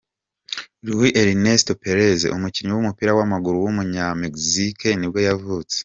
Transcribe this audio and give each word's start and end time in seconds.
Luis 0.87 1.11
Ernesto 1.23 1.71
Pérez, 1.81 2.21
umukinnyi 2.35 2.71
w’umupira 2.73 3.11
w’amaguru 3.17 3.57
w’umunyamegizike 3.59 4.87
nibwo 4.95 5.19
yavutse. 5.29 5.77